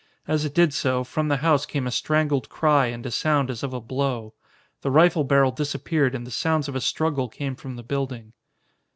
[0.27, 3.61] As it did so, from the house came a strangled cry and a sound as
[3.61, 4.33] of a blow.
[4.81, 8.33] The rifle barrel disappeared, and the sounds of a struggle came from the building.